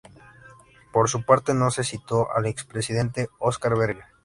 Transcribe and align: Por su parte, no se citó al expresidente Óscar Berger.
Por 0.91 1.09
su 1.11 1.23
parte, 1.25 1.53
no 1.53 1.69
se 1.69 1.83
citó 1.83 2.31
al 2.35 2.47
expresidente 2.47 3.29
Óscar 3.37 3.77
Berger. 3.77 4.03